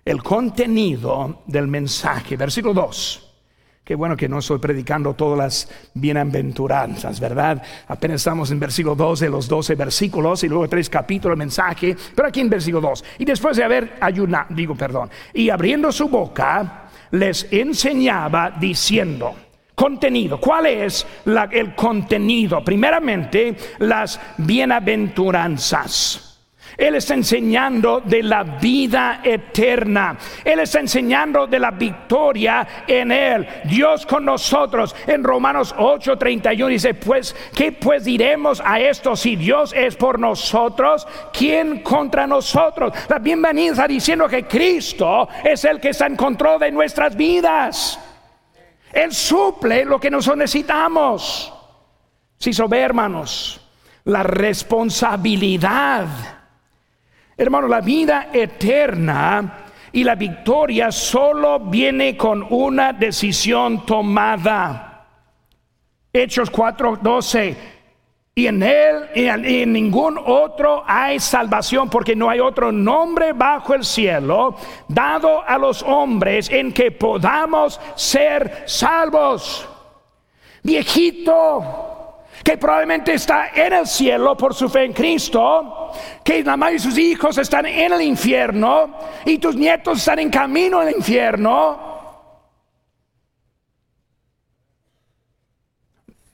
[0.03, 3.29] El contenido del mensaje, versículo 2.
[3.83, 7.61] Qué bueno que no estoy predicando todas las bienaventuranzas, ¿verdad?
[7.87, 11.95] Apenas estamos en versículo 2 de los 12 versículos y luego tres capítulos del mensaje,
[12.15, 13.03] pero aquí en versículo 2.
[13.19, 19.35] Y después de haber ayunado, digo perdón, y abriendo su boca, les enseñaba diciendo,
[19.79, 20.41] Contenido.
[20.41, 21.07] ¿Cuál es
[21.51, 22.61] el contenido?
[22.61, 26.37] Primeramente, las bienaventuranzas.
[26.75, 30.17] Él está enseñando de la vida eterna.
[30.43, 33.47] Él está enseñando de la victoria en Él.
[33.63, 34.93] Dios con nosotros.
[35.07, 39.15] En Romanos 8:31 dice, pues, ¿qué pues diremos a esto?
[39.15, 42.91] Si Dios es por nosotros, ¿quién contra nosotros?
[43.07, 47.97] La bienvenida diciendo que Cristo es el que está en control de nuestras vidas.
[48.91, 51.53] Él suple lo que nosotros necesitamos.
[52.37, 53.61] Si so hermanos,
[54.05, 56.07] la responsabilidad
[57.39, 59.59] Hermano, la vida eterna
[59.93, 65.05] y la victoria solo viene con una decisión tomada.
[66.11, 67.55] Hechos 4:12.
[68.35, 73.73] Y en él y en, ningún otro hay salvación, porque no hay otro nombre bajo
[73.73, 74.55] el cielo
[74.87, 79.67] dado a los hombres en que podamos ser salvos.
[80.63, 85.91] Viejito, que probablemente está en el cielo por su fe en Cristo,
[86.23, 90.29] que la mayoría de sus hijos están en el infierno y tus nietos están en
[90.29, 91.88] camino al infierno.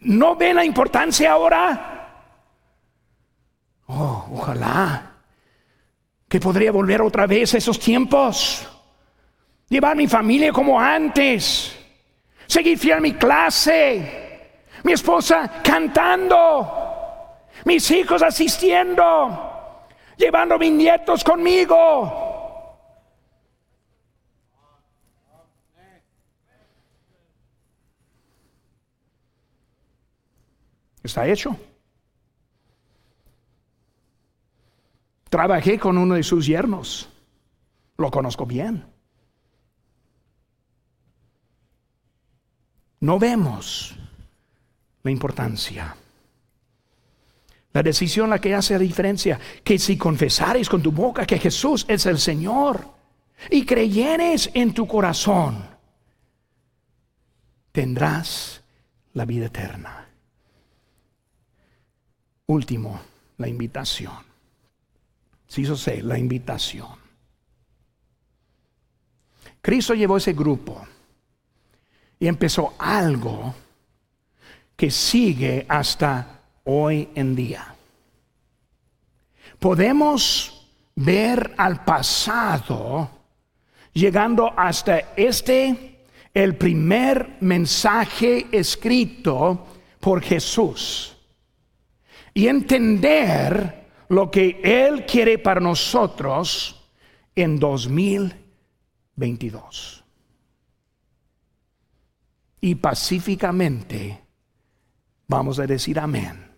[0.06, 1.92] ¿No ven la importancia ahora?
[3.88, 5.12] Oh, ojalá
[6.28, 8.68] que podría volver otra vez a esos tiempos.
[9.70, 11.76] Llevar mi familia como antes.
[12.48, 14.26] Seguir fiel a mi clase
[14.86, 22.25] mi esposa cantando, mis hijos asistiendo, llevando mis nietos conmigo.
[31.06, 31.56] Está hecho.
[35.30, 37.08] Trabajé con uno de sus yernos.
[37.98, 38.84] Lo conozco bien.
[43.02, 43.96] No vemos
[45.04, 45.96] la importancia.
[47.72, 51.86] La decisión la que hace la diferencia, que si confesares con tu boca que Jesús
[51.88, 52.90] es el Señor
[53.52, 55.68] y creyeres en tu corazón,
[57.72, 58.64] tendrás
[59.14, 60.05] la vida eterna.
[62.48, 63.00] Último,
[63.38, 64.14] la invitación.
[65.48, 67.06] Si eso sé, la invitación.
[69.62, 70.86] Cristo llevó ese grupo
[72.20, 73.56] y empezó algo
[74.76, 77.74] que sigue hasta hoy en día.
[79.60, 83.10] Podemos ver al pasado
[83.94, 86.00] llegando hasta este,
[86.34, 89.68] el primer mensaje escrito
[90.00, 91.15] por Jesús,
[92.38, 96.92] y entender lo que Él quiere para nosotros
[97.34, 100.04] en 2022.
[102.60, 104.22] Y pacíficamente
[105.28, 106.52] vamos a decir amén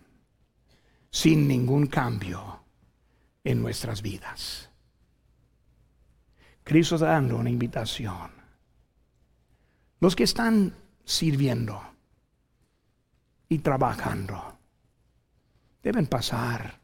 [1.10, 2.64] sin ningún cambio
[3.44, 4.68] en nuestras vidas.
[6.64, 8.32] Cristo está dando una invitación.
[10.00, 10.74] Los que están
[11.04, 11.80] sirviendo
[13.48, 14.57] y trabajando
[15.82, 16.78] deben pasar,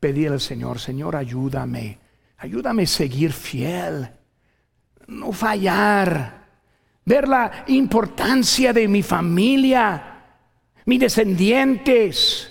[0.00, 1.98] pedir al Señor, Señor, ayúdame,
[2.38, 4.10] ayúdame a seguir fiel,
[5.06, 6.46] no fallar,
[7.04, 10.18] ver la importancia de mi familia
[10.88, 12.50] mis descendientes.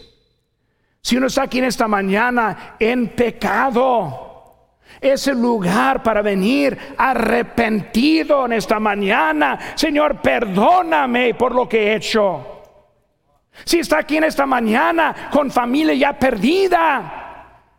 [1.01, 8.45] Si uno está aquí en esta mañana en pecado, es el lugar para venir arrepentido
[8.45, 9.73] en esta mañana.
[9.73, 12.56] Señor, perdóname por lo que he hecho.
[13.65, 17.17] Si está aquí en esta mañana con familia ya perdida,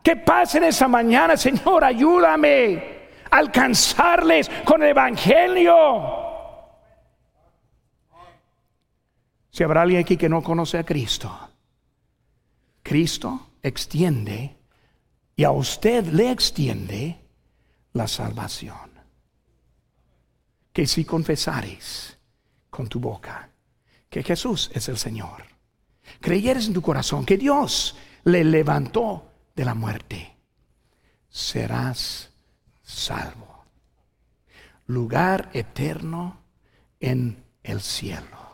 [0.03, 2.99] que pase en esta mañana, Señor, ayúdame
[3.31, 6.29] a alcanzarles con el Evangelio.
[9.51, 11.37] Si habrá alguien aquí que no conoce a Cristo,
[12.83, 14.57] Cristo extiende
[15.37, 17.19] y a usted le extiende
[17.93, 18.93] la salvación.
[20.73, 22.19] Que si confesares
[22.71, 23.51] con tu boca
[24.09, 25.58] que Jesús es el Señor,
[26.21, 30.37] creyeres en tu corazón que Dios le levantó de la muerte,
[31.29, 32.31] serás
[32.83, 33.65] salvo.
[34.87, 36.41] Lugar eterno
[37.01, 38.48] en el cielo.